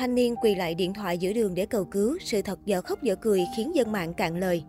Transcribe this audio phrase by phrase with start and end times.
[0.00, 3.02] Thanh niên quỳ lại điện thoại giữa đường để cầu cứu, sự thật dở khóc
[3.02, 4.62] dở cười khiến dân mạng cạn lời.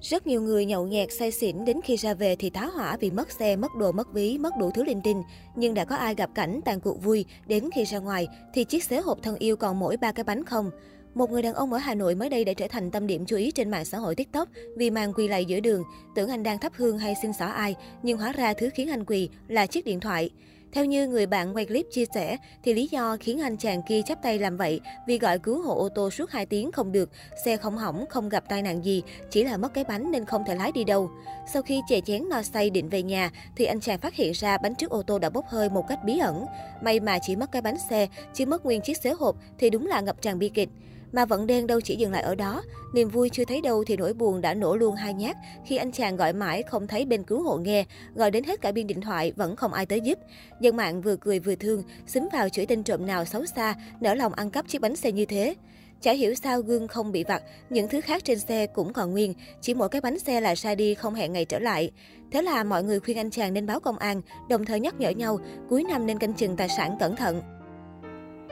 [0.00, 3.10] Rất nhiều người nhậu nhẹt say xỉn đến khi ra về thì tá hỏa vì
[3.10, 5.22] mất xe, mất đồ, mất ví, mất đủ thứ linh tinh.
[5.56, 8.84] Nhưng đã có ai gặp cảnh tàn cuộc vui, đến khi ra ngoài thì chiếc
[8.84, 10.70] xế hộp thân yêu còn mỗi ba cái bánh không?
[11.14, 13.36] Một người đàn ông ở Hà Nội mới đây đã trở thành tâm điểm chú
[13.36, 15.82] ý trên mạng xã hội TikTok vì màn quỳ lạy giữa đường,
[16.14, 19.04] tưởng anh đang thắp hương hay xin xỏ ai, nhưng hóa ra thứ khiến anh
[19.04, 20.30] quỳ là chiếc điện thoại.
[20.72, 24.02] Theo như người bạn quay clip chia sẻ, thì lý do khiến anh chàng kia
[24.02, 27.10] chắp tay làm vậy vì gọi cứu hộ ô tô suốt 2 tiếng không được,
[27.44, 30.44] xe không hỏng, không gặp tai nạn gì, chỉ là mất cái bánh nên không
[30.46, 31.10] thể lái đi đâu.
[31.52, 34.58] Sau khi chè chén no say định về nhà, thì anh chàng phát hiện ra
[34.58, 36.46] bánh trước ô tô đã bốc hơi một cách bí ẩn.
[36.82, 39.86] May mà chỉ mất cái bánh xe, chứ mất nguyên chiếc xế hộp thì đúng
[39.86, 40.68] là ngập tràn bi kịch.
[41.12, 42.62] Mà vẫn đen đâu chỉ dừng lại ở đó.
[42.94, 45.92] Niềm vui chưa thấy đâu thì nỗi buồn đã nổ luôn hai nhát khi anh
[45.92, 47.84] chàng gọi mãi không thấy bên cứu hộ nghe,
[48.14, 50.18] gọi đến hết cả biên điện thoại vẫn không ai tới giúp.
[50.60, 54.14] Dân mạng vừa cười vừa thương, xúm vào chửi tên trộm nào xấu xa, nở
[54.14, 55.54] lòng ăn cắp chiếc bánh xe như thế.
[56.00, 59.34] Chả hiểu sao gương không bị vặt, những thứ khác trên xe cũng còn nguyên,
[59.60, 61.90] chỉ mỗi cái bánh xe là sai đi không hẹn ngày trở lại.
[62.30, 65.10] Thế là mọi người khuyên anh chàng nên báo công an, đồng thời nhắc nhở
[65.10, 67.42] nhau cuối năm nên canh chừng tài sản cẩn thận.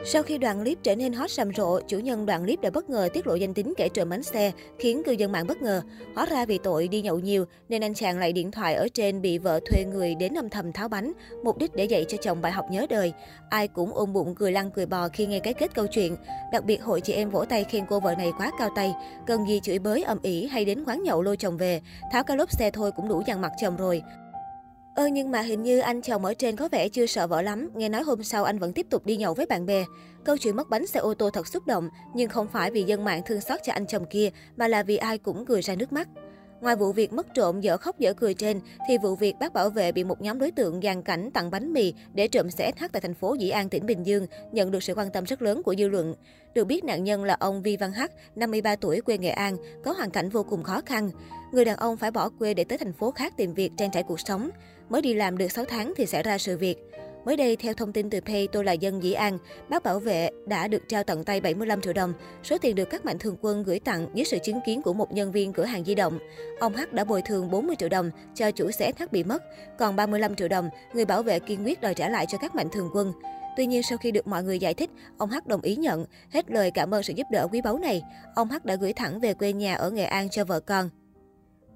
[0.05, 2.91] Sau khi đoạn clip trở nên hot sầm rộ, chủ nhân đoạn clip đã bất
[2.91, 5.83] ngờ tiết lộ danh tính kẻ trộm bánh xe, khiến cư dân mạng bất ngờ.
[6.15, 9.23] Hóa ra vì tội đi nhậu nhiều, nên anh chàng lại điện thoại ở trên
[9.23, 11.13] bị vợ thuê người đến âm thầm tháo bánh,
[11.45, 13.13] mục đích để dạy cho chồng bài học nhớ đời.
[13.51, 16.17] Ai cũng ôm bụng cười lăn cười bò khi nghe cái kết câu chuyện.
[16.53, 18.95] Đặc biệt hội chị em vỗ tay khen cô vợ này quá cao tay,
[19.27, 21.81] cần gì chửi bới ầm ĩ hay đến quán nhậu lôi chồng về,
[22.13, 24.03] tháo cái lốp xe thôi cũng đủ dằn mặt chồng rồi.
[24.95, 27.71] Ơ nhưng mà hình như anh chồng ở trên có vẻ chưa sợ vợ lắm,
[27.75, 29.85] nghe nói hôm sau anh vẫn tiếp tục đi nhậu với bạn bè.
[30.25, 33.05] Câu chuyện mất bánh xe ô tô thật xúc động, nhưng không phải vì dân
[33.05, 35.93] mạng thương xót cho anh chồng kia, mà là vì ai cũng cười ra nước
[35.93, 36.09] mắt.
[36.61, 39.71] Ngoài vụ việc mất trộm dở khóc dở cười trên, thì vụ việc bác bảo
[39.71, 42.85] vệ bị một nhóm đối tượng dàn cảnh tặng bánh mì để trộm xe SH
[42.93, 45.63] tại thành phố Dĩ An, tỉnh Bình Dương, nhận được sự quan tâm rất lớn
[45.63, 46.15] của dư luận.
[46.55, 49.93] Được biết nạn nhân là ông Vi Văn Hắc, 53 tuổi quê Nghệ An, có
[49.93, 51.11] hoàn cảnh vô cùng khó khăn.
[51.53, 54.03] Người đàn ông phải bỏ quê để tới thành phố khác tìm việc trang trải
[54.03, 54.51] cuộc sống.
[54.89, 56.77] Mới đi làm được 6 tháng thì xảy ra sự việc.
[57.25, 59.39] Mới đây, theo thông tin từ Pay Tôi là dân Dĩ An,
[59.69, 62.13] bác bảo vệ đã được trao tận tay 75 triệu đồng.
[62.45, 65.13] Số tiền được các mạnh thường quân gửi tặng dưới sự chứng kiến của một
[65.13, 66.19] nhân viên cửa hàng di động.
[66.61, 69.43] Ông H đã bồi thường 40 triệu đồng cho chủ xe SH bị mất,
[69.79, 72.69] còn 35 triệu đồng, người bảo vệ kiên quyết đòi trả lại cho các mạnh
[72.73, 73.13] thường quân.
[73.57, 76.51] Tuy nhiên, sau khi được mọi người giải thích, ông H đồng ý nhận, hết
[76.51, 78.03] lời cảm ơn sự giúp đỡ quý báu này.
[78.35, 80.91] Ông H đã gửi thẳng về quê nhà ở Nghệ An cho vợ con.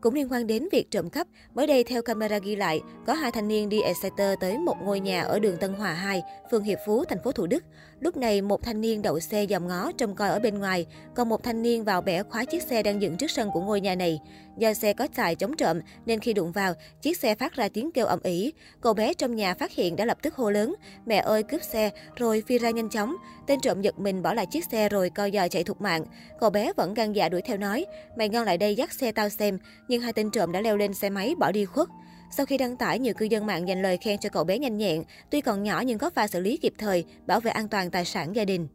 [0.05, 3.33] Cũng liên quan đến việc trộm cắp, mới đây theo camera ghi lại, có hai
[3.33, 6.79] thanh niên đi Exciter tới một ngôi nhà ở đường Tân Hòa 2, phường Hiệp
[6.87, 7.65] Phú, thành phố Thủ Đức.
[8.01, 11.29] Lúc này, một thanh niên đậu xe dòm ngó trông coi ở bên ngoài, còn
[11.29, 13.95] một thanh niên vào bẻ khóa chiếc xe đang dựng trước sân của ngôi nhà
[13.95, 14.21] này.
[14.59, 17.93] Do xe có xài chống trộm nên khi đụng vào, chiếc xe phát ra tiếng
[17.93, 18.53] kêu ầm ĩ.
[18.81, 20.75] Cậu bé trong nhà phát hiện đã lập tức hô lớn,
[21.07, 23.17] mẹ ơi cướp xe, rồi phi ra nhanh chóng.
[23.47, 26.05] Tên trộm giật mình bỏ lại chiếc xe rồi co giò chạy thục mạng.
[26.41, 27.87] Cậu bé vẫn gan dạ đuổi theo nói,
[28.17, 29.59] mày ngon lại đây dắt xe tao xem,
[29.95, 31.89] nhưng hai tên trộm đã leo lên xe máy bỏ đi khuất.
[32.31, 34.79] Sau khi đăng tải, nhiều cư dân mạng dành lời khen cho cậu bé nhanh
[34.79, 37.91] nhẹn, tuy còn nhỏ nhưng có pha xử lý kịp thời, bảo vệ an toàn
[37.91, 38.69] tài sản gia đình.